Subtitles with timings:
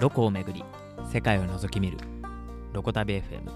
[0.00, 0.64] ロコをめぐり
[1.12, 1.98] 世界を覗き見る
[2.72, 3.48] ロコ旅 FM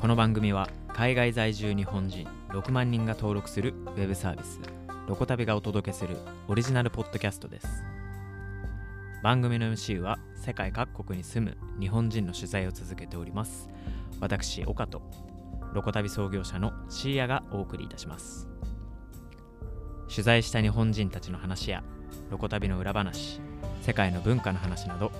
[0.00, 4.60] この番組は海外在住日本人6万人が登録するウェブサービス
[5.08, 7.66] ロコ旅がお届けするオリジナルポッドキャストです。
[9.24, 13.68] 番組の MC は世界各国に住む日本人の取材を続けております。
[14.20, 15.02] 私岡と
[15.72, 18.46] ロコ旅創業者のシーヤがお送りいたします。
[20.08, 21.82] 取材した日本人たちの話や
[22.30, 23.40] ロコ旅の裏話
[23.82, 25.10] 世界の文化の話など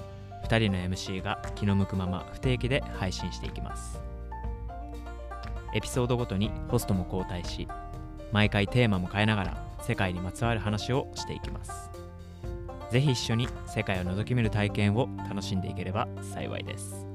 [0.44, 4.00] 2人の MC が気の向くまま不定期で配信していきます。
[5.72, 7.68] エピソードごとにホストも交代し
[8.32, 11.90] 毎回テーマも変えながら世界にまつわる話をしていきます。
[12.90, 17.06] ぜひ一緒に世界を覗き見る体験を楽しんでいければ幸いです。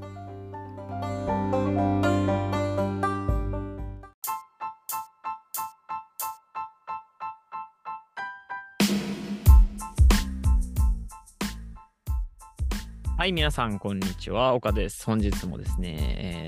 [13.26, 14.54] はい、皆さん、こんにちは。
[14.54, 15.04] 岡です。
[15.04, 15.96] 本日もですね、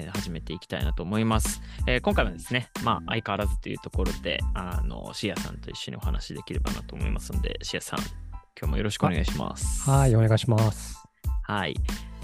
[0.06, 1.60] えー始めていきたいなと思います。
[1.88, 9.90] えー今回はですね、まあ、相変わらずというところで、あの、シアさんと一緒にお話しできればなと思いますので、シアさん、今日もよろしくお願いします。
[9.90, 11.04] はい、お願いします。
[11.42, 11.74] はい。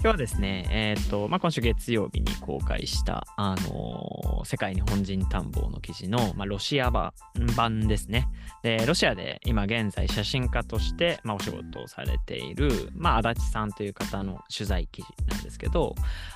[0.04, 8.28] 今日はですね、えー、と、まあ、今週月曜日に公開した、あのー世界日本人探訪の記事の、まあ、ロシア版ですね。
[8.62, 15.94] で、ロシアで今現在写真家として、まあ、お仕事をされている、まあ、足立さんという方の取材記事なんですけど、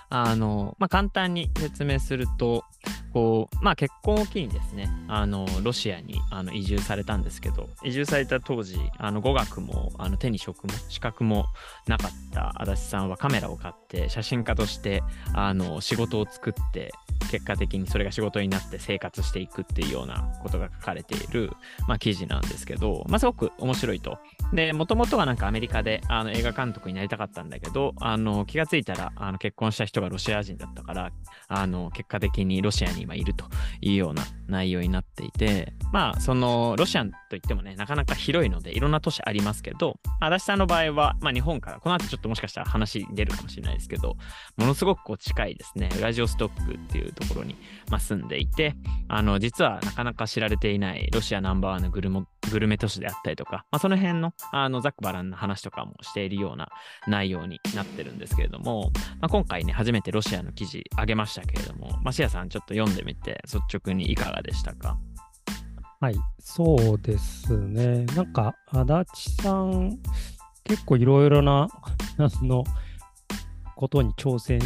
[0.09, 2.65] あの、まあ、簡単に説明すると、
[3.13, 11.47] こう、まあ、結婚を機にですね、あの、ロシアにあの移住されたんですけど、移住された当時、あの、語学も、あの、手に職も、資格も
[11.87, 15.03] なかった足立さんはカメラを買って、写真家として、
[15.35, 16.93] あの、仕事を作って、
[17.31, 21.51] 結果的にそれが仕事になって生活していくっていうようなことが書かれている、
[21.87, 24.19] まあ、記事なんですけど、まあ、すごく面白いと。
[24.53, 31.13] で、もともとはなんかアメリカであの映画監督になりたかったんだけど、あの気がついたらあの結婚した人がロシア人だったから、
[31.49, 33.47] あの結果的にロシアに今いると
[33.81, 44.17] いうような内容になっていて、まあ、そのロシアといってもね、なかなか広いので、いろんな都市ありますけど、足立さんの場合は、まあ、日本から、この後ちょっともしかしたら話出るかもしれないですけど、
[44.57, 47.55] ものすごくこう近いですね、ウラジオストックっていうところに、
[47.91, 48.75] まあ、住んでいて、
[49.09, 52.11] あの実はなかなか知られていないロシアナンバーワンのグル
[52.51, 56.69] グルメ都市であったりとか、まあ、その辺のあのざっくばらんな話とかもしているような
[57.07, 58.91] 内容になってるんですけれども、
[59.21, 64.99] まあ、今回ね、初めてロシアの記事あげましたけれども、まあ、シアさんちょっと読んでみて、率直にいかがでしたか？
[66.01, 68.05] はい、そうですね。
[68.15, 68.87] なんか、足
[69.35, 69.99] 立さん、
[70.63, 71.69] 結構いろいろな、
[72.19, 72.65] あの、
[73.75, 74.61] ことに挑戦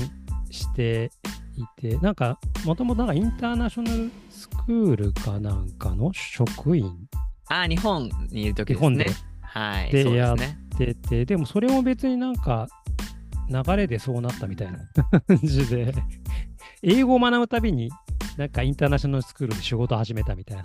[0.51, 1.11] して
[1.57, 7.09] いて、なんか、もともとインターナショナルスクールかなんかの職員？
[7.49, 9.32] ああ、日本にいるときですね日本で。
[9.53, 10.59] はい、でそうですね。
[10.79, 12.69] 出て、でもそれも別になんか、
[13.51, 14.79] 流れでそうなったみたいな
[15.27, 15.93] 感じで、
[16.83, 17.91] 英語を学ぶたびに、
[18.39, 20.65] なんかインターナショナルスクールで仕事を始めたみたいな。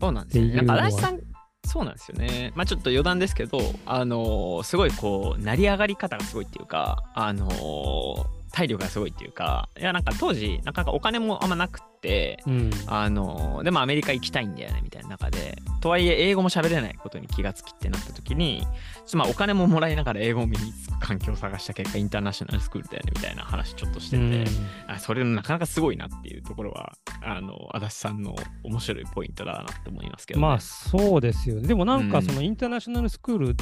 [0.00, 0.62] そうなんですよ、ね。
[0.62, 1.18] なんかさん、
[1.64, 2.52] そうなんですよね。
[2.54, 12.70] まあちょっと余談ですけど、あのーすごいこう、成り上がり方がすごいっていうか、あのー体力がすごいっていうか、いや、なんか当時、なかなかお金もあんまなくって、うん。
[12.86, 18.66] あのーでもアメリカ行きたいんだよねみたいな中で、とはいえ英語も喋れないことに気がつきってなった時に、
[19.14, 24.44] まあお金ももらいながら英語を身につく環境を探した結果、インターナショナルスクールだよねみたいな話ちょっとしてて、うん
[24.86, 26.92] あそれなかなかすごいなっていうところは、
[27.22, 30.46] あの、足立さんの面白いポイントだなって思いますけど、ね。
[30.46, 31.66] まあそうですよね。
[31.68, 33.56] でもなんうんかそのインターナショナルスクール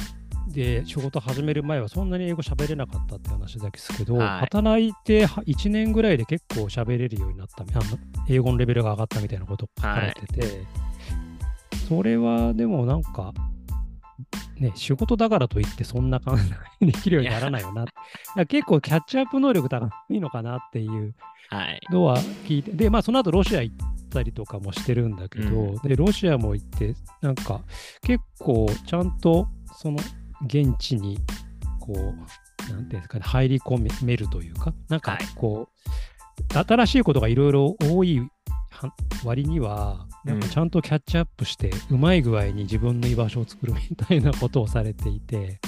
[0.49, 4.39] で仕事始める前はそんなに英語喋れなかったって話ですけど、はい。
[4.39, 7.97] 働いて1年ぐらいで結構喋れるようになったあの
[8.27, 10.63] 英語のレベルが上がったみたいなこと書かれてて、
[11.87, 13.33] それはでもなんか
[14.59, 16.37] ね、仕事だからといってそんな感
[16.81, 17.85] じできるようにならないよな。
[18.47, 21.13] 結構キャッチアップ能力高いのかなっていう
[21.49, 21.79] はい。
[21.91, 23.75] のは聞いて、で、まあその後ロシア行っ
[24.09, 25.75] たりとかもしてるんだけど、うん。
[25.77, 27.61] で、ロシアも行って、なんか
[28.01, 29.99] 結構ちゃんとその
[30.45, 31.19] 現地に
[31.79, 35.69] こう、なんていうんですかね、入り込めるというか、なんかはいこ
[36.53, 38.19] う、新しいことがいろいろ多い
[38.69, 45.59] は割には、なんかうんちゃんとキャッチアップして、うまい具合に自分の居場所を作るみたいなことをされていて、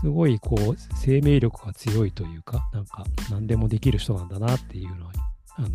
[0.00, 5.12] すごいこう生命力が強いというか、なんか何でもできる人なんだなっていうのは、
[5.56, 5.68] あの、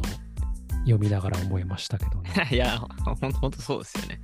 [0.79, 2.31] 読みながら思いましたけどね。
[2.51, 4.21] いや、ほんとほんとそうですよね。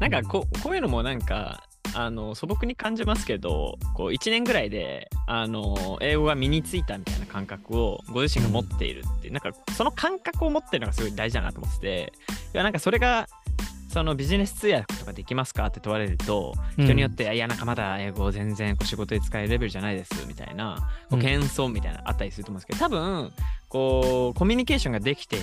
[0.00, 1.62] なんかこうこういうのもなんか、
[1.94, 12.12] あの素朴に感じますけど、こう1年ぐらいであの英語が身についたみたいな感覚をご自身が持っているっていう、なんかその感覚を持ってるのがすごい大事だなと思ってて、
[12.52, 13.28] いやなんかそれが
[13.94, 16.84] そのビジネス通訳とかできますかって問われると、うん。
[16.84, 20.78] 人によって、いや、なんかまだ英語全然こう仕事で使えるレベルじゃないですみたいな、
[21.08, 21.22] こううん。
[21.22, 23.32] 謙遜みたいなのあったりすると思うんですけど、多分、
[23.68, 25.36] こう、コミュニケーションができて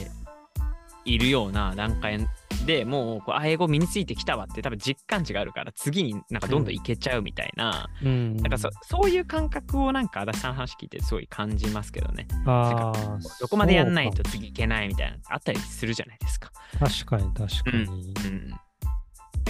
[1.06, 2.19] いるような段階
[2.65, 8.38] でもうこう、あ、英語身についてきたわって多分実感値があるから、次になんかどんどんいけちゃうみたいな、うん。
[8.38, 12.27] なんかそそういう感覚をなんか足立さんの話聞いてすごい感じますけどね。
[12.45, 16.51] ああ、どこまでやんないと次いけないみたいなのあったりするじゃないですか。
[16.51, 18.13] か確かに確かに。
[18.25, 18.50] うん。
[18.50, 18.57] だ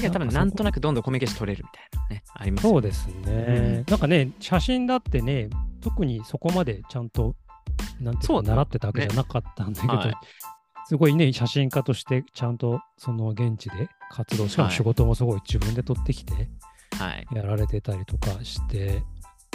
[0.01, 2.73] けど多分なんとなくどんどんコミュニケーション取れるみたいなね、ありますよね。
[2.73, 5.49] そうですね、なんかね、写真だってね、
[5.81, 7.35] 特にそこまでちゃんと、
[7.99, 10.13] なんていう習ってたわけじゃなかったんだけど、はい
[10.91, 16.49] すごいね、写真家としてちゃんとその現地で活動、しかもはい仕事もすごい自分で取ってきて
[16.97, 17.25] はい。
[17.33, 19.01] やられてたりとかして、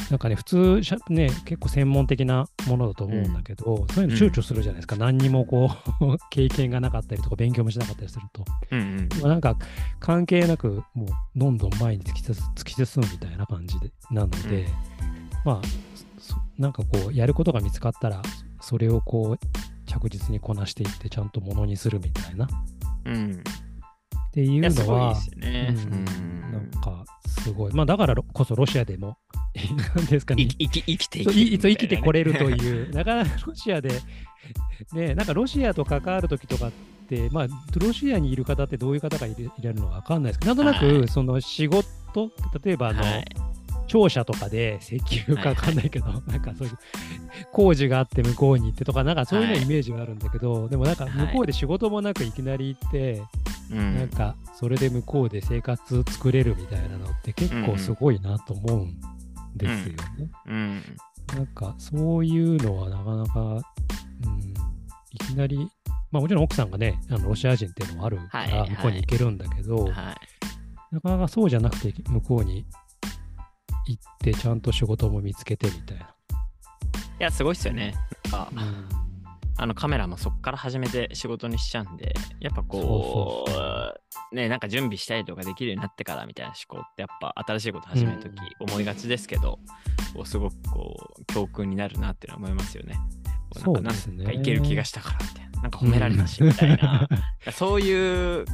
[0.09, 0.81] なんかね、普通
[1.11, 8.43] ね、結構専門的なものだと思うんだけど、そういうの躊躇するじゃないですか、何にもこう、 経験がなかったりとか、勉強もしなかったりすると。
[8.71, 9.09] うんうん。
[9.21, 9.59] まあなんか
[10.01, 14.67] 関係なくもうどんどん前に突き進突き進むみたいな感じでなので、うん
[15.45, 15.67] まあ
[16.19, 18.23] そなんかこうやることが見つかったら
[18.63, 19.47] それをこう
[20.01, 22.49] 着実にこなしていってちゃんとものにするみたいなっ
[23.07, 23.43] うん。
[24.33, 25.15] ていいうのは。
[25.43, 26.05] うん
[26.53, 29.19] なんかすごいまあだからろこそロシアでも
[29.97, 31.23] なんですかね生き生きてい
[31.55, 32.51] い生きてこれるとう。
[32.51, 33.91] いう、 なかなかロシアで、
[34.93, 36.73] ね、なんかロシアと関わるときとかっ
[37.09, 37.47] て、まあ、
[37.79, 41.85] ロシアにいる方ってどういう方がいられるのか分かんないですけど、なんとなはく、その仕事、
[42.63, 43.25] 例えばあの、はい。
[43.87, 46.79] 庁舎とかで石油か分かんないけど、なんかそういう
[47.53, 53.23] 工事があって向こうに行ってとか、なんかそういうのはいイメージがあるんだけど、でもなんか向こうで仕事もなくいきなり行って、
[53.71, 53.99] うん。
[53.99, 59.01] なんかそれで向こうで生活作れるみたいなのって結構すごいなと思うん
[59.57, 60.31] ですよね。
[60.47, 60.83] うん。
[61.35, 63.61] なんかそういうのはなかなか、うん、
[65.11, 65.59] いきなり、
[66.11, 69.95] まあもちろん奥さんがね、あのロシア人っていうのもあるかはいはいら向こうに行けるんだけど、はい。
[70.93, 72.65] なかなかそうじゃなくて向こうに
[73.87, 76.05] 行ってちゃんと仕事も見つけてみたいな。
[76.05, 76.09] い
[77.19, 77.95] や、すごいっすよね。
[78.31, 79.07] なんか、うん
[79.59, 83.47] あのカメラもそこから始めて仕事にしちゃうんで、やっぱこ
[84.33, 89.59] う、ね、なんか準備したりとかできるようになってからみたいな思考って、やっぱ新しいこと始めるとき思いがちですけど、
[90.15, 92.99] こうすごくこう、教訓になるなっていうのは思いますよね。
[93.65, 95.47] こそうなんかですねなんかいける気がしたからみたいな。
[95.63, 97.09] なんか褒められたしみたいな。
[97.53, 98.45] そういう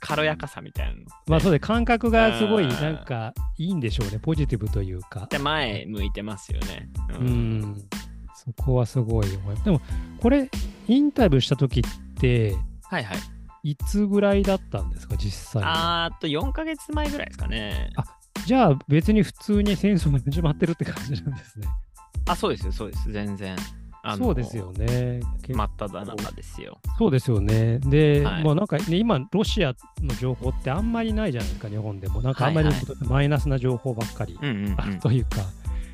[0.00, 1.12] 軽やかさみたいなのって。
[1.26, 5.26] まあそうで感覚がすごいうんなんかいいんでしょうね、ポジティブというか。
[5.30, 6.88] で前向いてますよね。
[7.18, 7.82] ううん、
[8.34, 9.80] そこはすごい思いでも
[10.20, 10.48] これ
[10.88, 11.82] インタビューした時っ
[12.20, 13.18] てはいはい。
[13.64, 17.90] いつぐらいだったんですか実際はあーっと4ヶ月前ぐらいですかね。
[17.96, 18.04] あ
[18.46, 21.66] じゃあ別に普通に戦争が始まってるって感じなんですね。
[22.26, 23.10] あ、そうですよ、そうです。
[23.10, 23.56] 全然。
[24.06, 25.20] あのそうですよね。
[25.42, 26.78] 結真っ只中ですよ。
[26.98, 27.78] そうですよね。
[27.78, 32.20] で、はいまあなんかね、今、ロシアの情報ってあんまりないじゃないですか、日本でも。
[32.20, 32.68] なんかあんまり
[33.08, 34.74] マイナスな情報ばっかりうんうん、うん。
[34.76, 35.40] あるというか、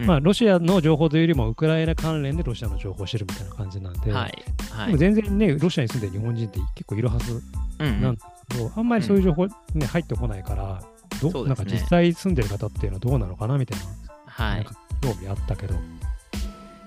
[0.00, 4.44] うんまあロシアの情報というよりもウクライナ関連でロシアの情報を知るみたいな感じなんで、はい。
[4.70, 4.86] はい。
[4.86, 7.42] でも全然ね、ロシアに住んでる日本人って結構いるはず
[7.78, 10.82] うんうんなんだけど、あんまりそういう情報、ね入ってこないから、
[11.20, 13.84] どねなんか実際住んでる方っていうのはどうなのかなみたいな、
[14.26, 14.74] はいなんか。
[15.02, 15.74] 興味あったけど。
[15.74, 15.78] い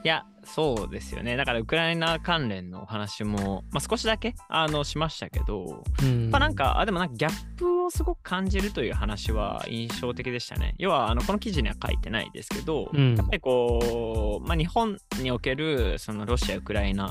[0.03, 1.37] や、そうですよね。
[1.37, 10.75] だから、ウクライナ関連のお話も、まあ、少しだけあのしましたけど、うんまあ、なんか、あでもなんかギャップをすごく感じるという話は印象的でしたね。
[10.77, 17.09] 要は、あのこの記事には書いてないですけど、うんやっぱりこう、まあ、日本におけるそのロシア・ウクライナ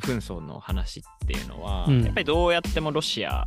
[0.00, 3.46] 紛争の話っていうのは、うんやっぱりどうやってもロシア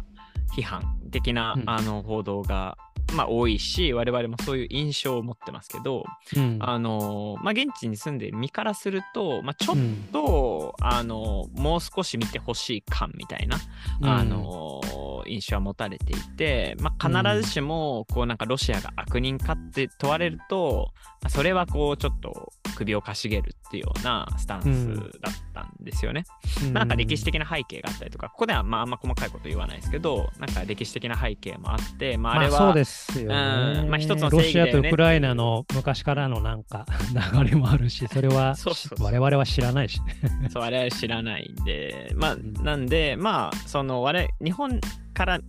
[0.56, 2.78] 批判的な、うんあの報道が、
[3.14, 6.04] まあ、多いし、我々もそういう印象を持ってますけど、
[6.36, 6.58] うん。
[6.62, 10.10] あのまあ、現地に住んでいる身からすると、まあ、ちょっうん。
[10.12, 13.58] と、あのもう少し見てほしい感みたいな、
[14.02, 14.82] あの
[15.28, 26.26] 印象は持たれていて、まあ、必ずしもこうなんかロシアが悪人かって問われると、まあそれはこうちょっと首をかしげるっていうようなスタンスだったんですよね。
[26.64, 26.74] うん。
[26.74, 32.74] なんか歴史的な背景があったりとか、ここではまああんま細かいこと言わないですけど、なんか歴史的な背景もあって、まあ、あれは、まあ
[33.08, 33.82] ですよね。
[33.82, 33.89] うん。
[33.89, 36.86] まあ一つのねシアとウクライナの昔からのなんか
[37.44, 38.56] 流れもあるし、 それは
[39.00, 40.01] 我々は知らないし。
[40.01, 40.16] ね。
[40.50, 42.54] そう我々知らないんで、まあ、ん。
[42.63, 44.80] なんで、まあ、その我々、日本
[45.13, 45.39] から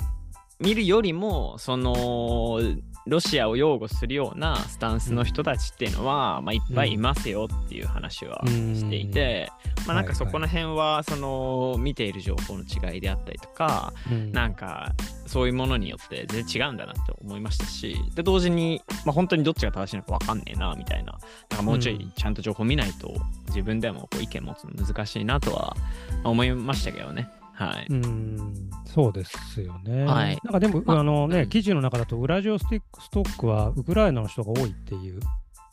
[0.60, 2.60] 見るよりも、その、
[3.06, 9.50] ロシアを擁護するようなスタンスの人たちっていうのは、まあ、いっぱいいますよっていう話はしていて、
[9.86, 14.32] まあ、なんかそこの辺は、その、見ている情報の違いであったりとか、うん。
[14.32, 14.92] なんか、
[15.28, 21.18] そういうものによって全然違うんだなって思いましたし、で、同時に、まあ、本当にどっちが正しいのか分かんねえな、みたいな、
[21.50, 23.14] なんかもうちょうんいちゃんと情報見ないと、
[23.48, 25.76] 自分でもこう意見持つの難しいなとは
[26.24, 27.28] 思いましたけどね。
[27.52, 27.86] はい。
[27.90, 30.04] うん、そうですよね。
[30.04, 35.20] はいなんかでも、まああのね、うん記事の中だと、ウラジオスティックストックはウクライナの人が多いっていう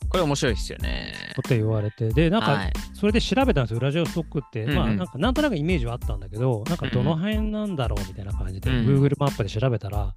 [0.08, 1.14] これ面白いですよね。
[1.34, 2.72] こと言われて、で、なんか、はい。
[2.94, 4.66] それで調べたんですよ、ウラジオストックって。
[4.66, 10.14] まあ、なんか、なんとなくイメージはあったんだけど、なんか、どの辺なんだろうみたいな感じで、うん Google マップで調べたら、は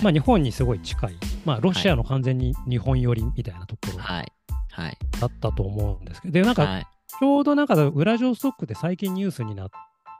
[0.00, 0.02] い。
[0.02, 3.98] まあ、日本にすごい近い、まあ、ロシアの完全に日本寄りみたいなところ。
[3.98, 6.86] だったと思うんですけど、で、なんか、はい。
[7.18, 9.70] ちょうどなんか、ウラジオストックって最近ニュースになっ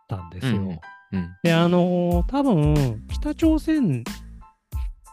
[0.09, 0.57] たんですよ。
[0.57, 0.81] うん
[1.13, 1.37] うん。
[1.43, 4.05] で、あのー多分北朝鮮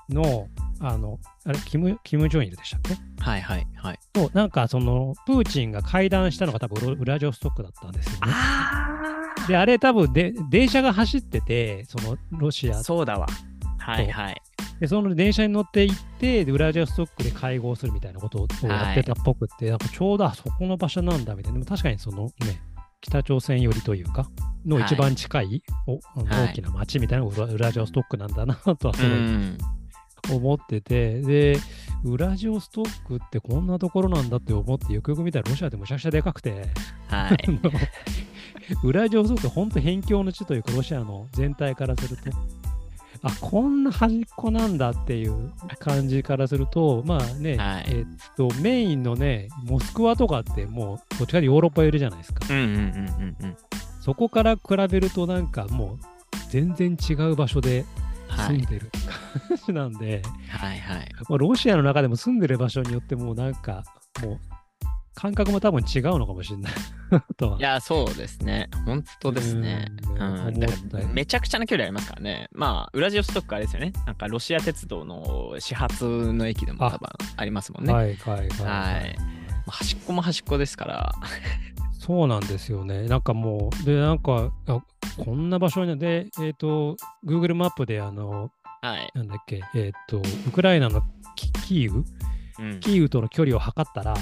[0.10, 0.48] の、
[0.80, 2.96] あの、あれ、キム・キムジョンイルでしたっけ？
[3.20, 4.00] はいはいはい。
[4.14, 8.20] と、なんか、その、プーチンが会談したのが多分ウラジオストックだったんですよね。
[8.26, 13.28] あで、あれ多分で、電車が走ってて、その、ロシアそうだわ。
[13.78, 14.42] はいはい。
[14.80, 21.60] で、その電車に乗って行って、でウラジオストックで会合するみたいなことをやってたっぽくって、なんかちょうどあそこの場所なんだみたいな。
[21.60, 22.62] でも確かにそのね、
[23.02, 24.30] 北朝鮮寄りというか、
[24.66, 29.58] の一番近い、はい大きな街みたいなのがウラジオストックなんだなとはすうごいん。
[30.32, 31.58] 思ってて、で、
[32.04, 36.68] ウラジオストックってこんなところなんだって思って、よくよく見たらロシアってむちゃくちゃでかくて、
[37.08, 37.38] はい。
[38.84, 42.24] ウラジオストック本当辺境の地というか、ロシアの全体からすると、
[43.24, 48.06] あ、こんな端っこなんだっていう感じからすると、まあね、はいえっ
[48.36, 52.46] と、メインのね、モスクワとかってもう、どっちかというとヨーロッパ寄りじゃないですか。
[54.02, 55.98] そこから比べるとなんかもう、
[56.50, 58.07] 全然違う場所ではい。
[58.38, 58.92] 住んでる
[59.48, 61.10] 感じなんで、はいはい。
[61.30, 63.84] まあロシアの中でも住んでる場所によってもうなんか、
[64.22, 64.40] もう、
[65.16, 66.74] 感覚も多分違うのかもしれない
[67.38, 67.58] とは。
[67.58, 68.70] いや、そうですね。
[68.86, 69.88] 本当ですね。
[70.16, 72.48] うんうん、めちゃくちゃな距離ありますからね。
[72.52, 73.94] まあ、ウラジオストックあれですよね。
[74.06, 77.94] なんかロシア鉄道の始発の駅でもあ多分ありますもんね。
[77.94, 79.38] はいはいはい、はい
[79.70, 81.16] 端っこも端っこですから。
[82.08, 83.04] そうなんですよね。
[83.04, 84.80] なんかもう、で、なんか、あ
[85.18, 86.96] こんな場所に、で、えっ、と、
[87.26, 88.50] Google マップで、あの、
[88.82, 89.12] はい。
[89.14, 91.02] なんだっけ、えっ、と、ウクライナの
[91.36, 92.06] キキーウ？
[92.60, 92.80] うん。
[92.80, 94.22] キーウとの距離を測ったら、はい。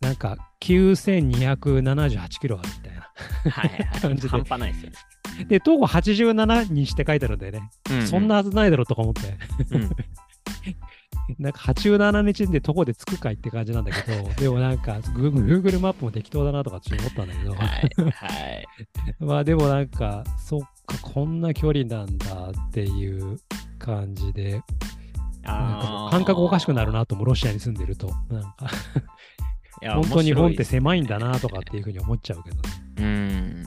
[0.00, 3.10] なんか、9278キロあるみたいな。
[3.50, 4.00] はいはいはい。
[4.00, 4.96] 感じで半端ないですよね。
[5.44, 7.70] で、東郷87にして書いてあるんだよね。
[7.90, 9.36] ううそんなはずないだろうとか思って。
[9.70, 9.90] うん
[11.38, 17.68] なんか87日でどこで着くかいって感じなんだけど、でもなんか Google, マップも適当だなとかちょっと思ったんだけど、はい。
[18.12, 18.28] は
[18.60, 18.66] い。
[19.18, 23.38] まあでもなんか、そっか、こんな距離なんだっていう
[23.78, 24.62] 感じで、
[25.42, 28.08] なんかもう感覚おかしくなるなとも、ロシアに住んでると。
[28.30, 28.52] なんか、
[29.94, 32.62] 本当日本って狭いんだなとかっていうふうに思っちゃうけどね。
[32.98, 33.64] うん。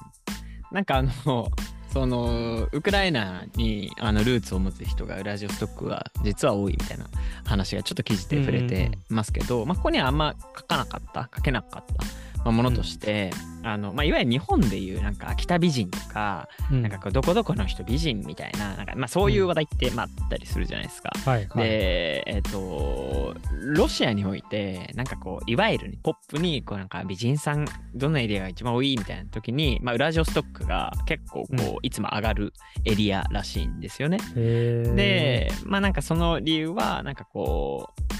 [0.71, 1.49] なんかあの、
[1.97, 7.07] そのウクライナにあのルーツを持つ人がウラジオストックは実は多いみたいな
[7.43, 11.27] 話がちょっと記事で触れてますけど、まあ、ここにはあんま書かなかった。
[11.35, 13.29] 書けなかった、まあ、ものとして、
[13.61, 21.11] あのまあ、いわゆる日本でいうなんか秋田美人とか、うんなんかこうどこどこの人美人みたいななんか、まあ、そういう話題ってまああったりするじゃないですか。
[21.25, 21.67] はいはい。
[21.67, 32.53] で、えっ、と、ロシアにおいて、なんかこう、いわゆるポップに、こうなんか美人さん、どのエリアが一番多いみたいな時に、まあ、ウラジオストックが結構こう、うんいつも上がる
[32.85, 34.19] エリアらしいんですよね。
[34.35, 38.16] で、まあなんかその理由は、なんかこう、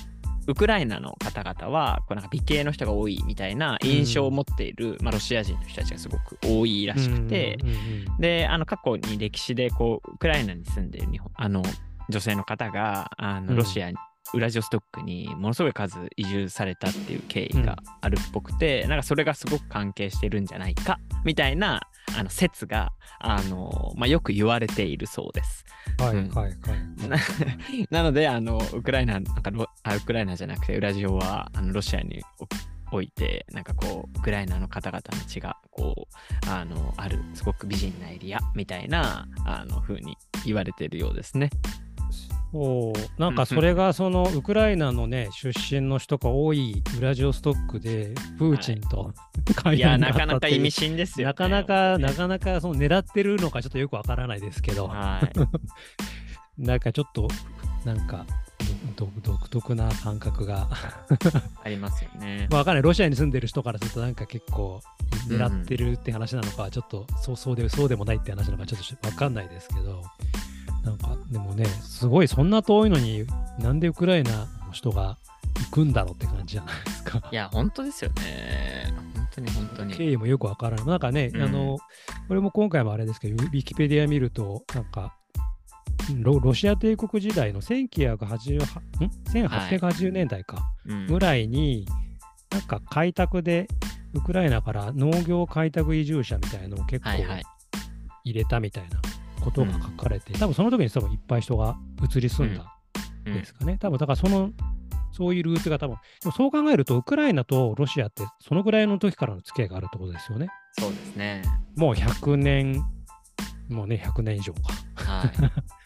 [0.48, 7.80] ウクライナの方々は、こうなんか美形の人が多いみたいな印象を持っている、まあ、ロシア人の人たちがすごく多いらしくて、うんうんう
[8.16, 11.62] んで、あの過去に歴史でこうウクライナに住んでいる日本あの
[12.10, 13.46] 女性の方があうん。
[13.48, 13.98] のロシアに、
[14.34, 21.82] ウラジオストックにものすごい数移住されたっていう経緯があるっぽくて、なんかそれがすごく関係してるんじゃないかみたいな
[22.16, 25.66] あの説があの、まあ、よく言われているそうです。
[26.00, 27.10] うんはいはいはい。
[27.10, 27.18] な
[27.90, 32.48] なのであのウクライナなんかロあウクライナじゃなくてウラジオはあのロシアにお
[32.98, 36.08] おいてなんかこうウクライナの方々の血がこ
[36.46, 41.50] うあのあるすごく美人なエリアみたいなあの風に言われているようですね。
[42.52, 49.14] そうなんかそれがそのウクライナのね出身の人が多いウラジオストックでプーチンと
[49.56, 49.80] 会い。
[49.80, 51.32] や談なかなか意味深ですよ、ね。
[51.32, 54.88] なかなかななかなかその狙ってるのかちょっとよくわからないですけど。
[54.88, 55.38] はい。
[56.58, 57.28] なんかちょっと
[57.86, 58.26] なんか
[58.96, 60.70] ど独特な感覚が。
[61.64, 62.48] ありますよね。
[62.50, 62.82] わかんない。
[62.82, 64.82] ロシアに住んでる人からするとなんか結構
[65.28, 70.04] 狙ってるって話なのか、ちょっとそうそうでそうでもないって話なのかちょっとわかんないですけど
[70.88, 73.26] なんかでもねすごいそんな遠いのに
[73.60, 75.18] なんでウクライナの人が
[75.60, 77.28] 行くんだろうって感じじゃないですか。
[77.30, 78.94] いや本当ですよね。
[79.16, 79.94] 本当に本当に。
[79.96, 80.86] 経緯もよくわからない。
[80.86, 81.78] なんかね、うんあの、
[82.28, 85.16] これも今回もあれですけど、ウィキペディア見ると、なんか、
[86.22, 88.62] ロロシア帝国時代の1980ん
[89.32, 91.88] ？1880年代か、うんぐらいに、
[92.52, 93.68] なんか開拓で、
[94.14, 97.10] ウクライナから農業開拓移住者みたいのを結構。
[98.28, 99.00] 入れたみたいな
[99.42, 102.78] ことが書かれて、多分その時に多分いっぱい人が移り住んだ
[103.26, 103.78] うんですかね。
[103.80, 104.52] 多分だからその、
[105.12, 110.48] そういうルーツが多分、でもそう考えると、ウクライナとロシアってそのぐらいの時からの付き合いがあるってことですよね。
[110.80, 111.44] そうですね。
[111.76, 112.84] もう100年、
[113.70, 114.62] もうね、100年以上か。
[114.96, 115.32] はい。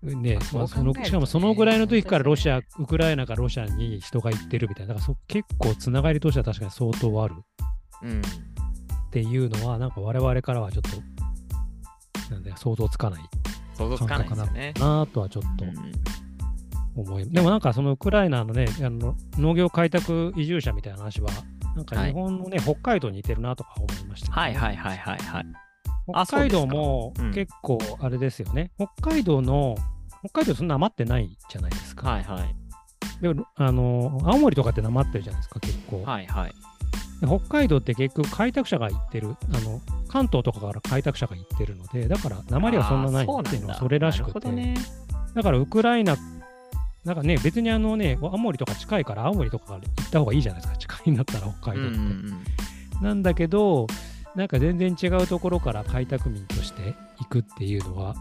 [0.00, 7.34] ねまあまあそのしかもそのぐらいの時からロシア、ウクライナからロシアに人が行ってるみたいな、だからそ結構つながりとしては確かに相当ある
[8.02, 8.20] うん。
[8.20, 10.90] っていうのは、なんか我々からはちょっと、
[12.30, 13.22] なんで想像つかない
[13.74, 14.72] 想像つかないですよね。
[14.78, 15.74] なとはちょっとうん
[17.00, 21.30] 思い、でもなんかそのウクライナのね、あの農業開拓移住者みたいな話は、
[21.76, 25.46] なんか日本のね、北海道に似てるなとか思いましたね、はいはいはいはいはい。
[26.14, 29.76] あ北海道も結構あれですよね、北海道の、
[30.24, 32.10] 北海道そんな余ってないじゃないですか。
[32.10, 33.22] はいはい。
[33.22, 36.02] でもあの青森とかってなまってるじゃないですか、結構。
[36.02, 36.54] はいはい。
[37.20, 44.74] で北海道って結局開拓者が行ってる、あの関東とかから開拓者が行ってるので、だから鉛はそんなないっていうのはそれらしくて、ね。
[45.34, 46.16] だからウクライナ、
[47.04, 51.98] なんかね、別にあのね、青森とか近いから青森とか行った方がいいじゃないですか、近いんだったら北海道って。
[51.98, 52.44] うんうん
[53.00, 53.86] なんだけど、
[54.34, 58.14] なんか全然違うところから開拓民として行くっていうのは、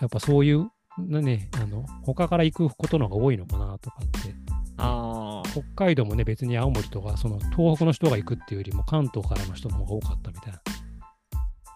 [0.00, 4.34] やっぱそういう、なね、あの他から行くことの方が多いのかなとかって
[4.76, 5.48] ああ。
[5.50, 10.60] 北海道もね、別に青森とか、その東北の人が行くっていうよりも、関東からの人の方が多かったみたいな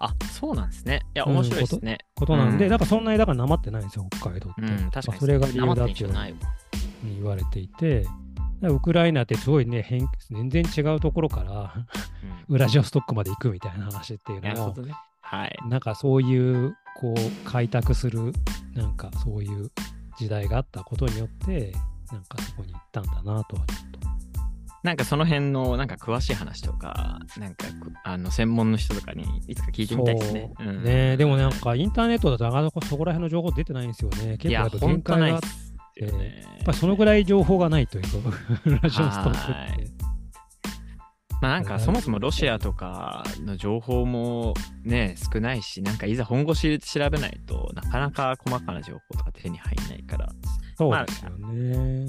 [0.01, 1.01] あ、そうなんですね。
[1.15, 1.99] いや、うん面白いですね。
[2.15, 4.63] ことなんで、うんだからそんなにだからなまってないんですよ、北海道って。
[4.63, 5.09] うん、確かに。
[5.09, 6.05] まあそれが理由だって
[7.05, 8.07] 言われていて、
[8.63, 11.87] ウクライナってすごいね、変全然違うところから、
[12.49, 14.95] ウラジオストックまで行くみたいな話っていうのも、ほどね。
[15.21, 15.59] はい。
[15.69, 18.33] なんかそういう、こう、開拓する、
[18.75, 19.71] なんかそういう
[20.19, 21.73] 時代があったことによって、
[22.13, 24.05] なんかそこに行ったんだなとはちょっと。
[24.85, 30.53] なんかその辺のなんか詳しい話とか、なんかくあの専門の人とかにいつか聞いてみたいですね。
[30.59, 34.25] そううんねでもなんかインターネットだとなかなかそこら辺の情報出てないんですよね。
[34.25, 36.43] いや、結構やっぱ本限界があっ当ないっすよね。
[36.49, 38.09] て、やっぱそのぐらい情報がないというか、
[38.83, 40.05] ラジオストックはいって。
[41.41, 50.29] まあなんかそもそもロシアとかの情報もね、少ないし、なんかいざ本腰調べないとなかなか細かな情報とか手に入んないから、
[50.77, 52.07] そうですよね。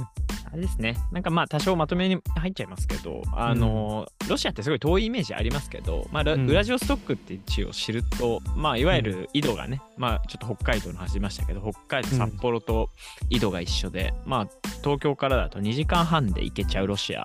[0.52, 6.50] あれですね、なんかまあ多少まとめに入っちゃいますけど、あの、ロシアってすごい遠いイメージありますけど、まあ、ラうん。
[6.50, 12.90] ウラジオストックって地を知ると、まあいわゆる緯度がね、まあちょっと北海道の話しましたけど、北海道、札幌と
[13.30, 14.48] 緯度が一緒で、まあ
[14.82, 17.22] 東京からだと2時間半で行けちゃうロシア。
[17.22, 17.24] っ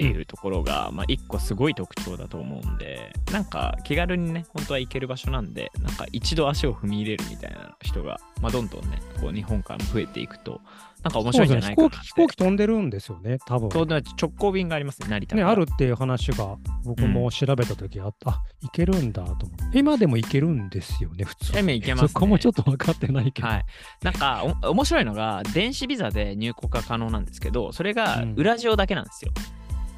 [0.00, 10.60] ていうところが、まあ一個すごい特徴だと思うんで、なんか気軽にね、本当は行ける場所なんで、なんか一度足を踏み入れるみたいな人が、まあどんどんね、こう日本からも増えていくと、
[11.02, 13.70] なんか面白いんじゃないかなね飛行機飛行機飛んでるんですよね、多分。
[13.70, 19.78] そうだ直行便がありますね、成田ね、あるっていう話が僕も調べたときあった、あ、いけるんだと思って。
[19.78, 21.58] 今でもいけるんですよね、普通。
[21.58, 23.48] 今いけますねそこもちょっと分かってないけど。
[23.48, 23.64] はい。
[24.02, 29.32] なんか、お面白いのが、電子ビザで入国が可能なんですけど、それがうん裏地だけなんですよ。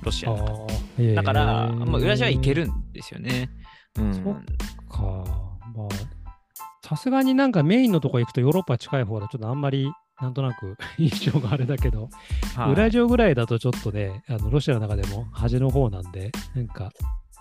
[0.02, 0.66] ロシアだと。
[0.70, 3.50] あーだから、まあ、裏地はいけるんですよね。
[3.96, 4.14] うん。
[4.14, 4.24] そっ
[4.88, 5.24] か。
[5.74, 5.88] まあ、
[6.86, 12.08] さすがになんかメインのとこ行くとヨーロッパ近い方だとちょっとあんまりなんとなく 印象があれだけど、
[12.56, 16.92] はい、裏上ぐらいだとちょっとね、あのロシアの中でも端の方なんで、なんか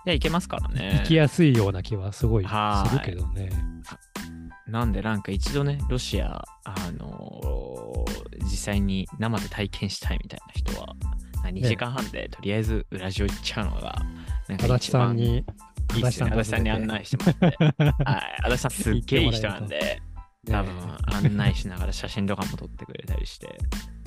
[0.06, 1.00] いや、いけますからね。
[1.02, 3.50] 行きやすいような気はすごいするけどね。
[4.66, 10.94] なんで、なんか一度ね、ロシア、あのー実際に生で体験したいみたいな人は、
[11.44, 13.96] 2時間半でとりあえず裏地行っちゃうのが、
[14.48, 15.44] なんか足立さんに。
[15.90, 17.84] 足立さんに案内してもらって。
[18.04, 18.36] はい。
[18.44, 20.02] 足立さんすっげえいい人なんで、
[20.46, 20.72] 多分
[21.06, 23.58] 案内しながら写真とかも撮ってくれたりして、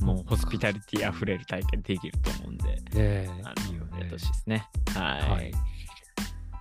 [0.01, 4.17] もうホスピタリティあふれる体験できると思うんで、あのいいよねやってほ。
[4.17, 4.67] しいですね。
[4.93, 5.29] はい。
[5.29, 5.51] はい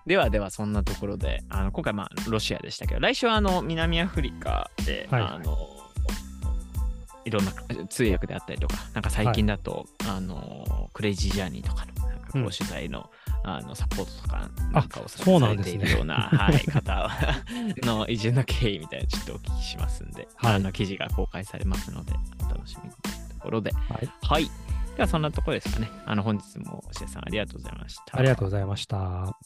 [0.07, 5.57] ではではそんなところで、あの今回まあロシアでしたけど、来週はあの南アフリカで、はいあの
[7.25, 7.53] いろんな
[7.89, 13.11] 通訳であったりとか、なんか最近だと、あのクレイジージャーニーとかのなんかこううん取材の,、
[13.45, 17.11] あのサポートとかなんかをさそうなされんですねているような、はい、方
[17.87, 22.13] の移住の経緯みたいなのちょっとお聞きしますんで、はいあの記事が公開されますので、
[22.45, 24.11] お楽しみにというところで、はい。
[24.23, 24.51] はい。
[24.97, 25.91] ではそんなところですかね。
[26.05, 28.19] あの本日もおしさんありがとうございました。
[28.19, 29.37] ありがとうございました。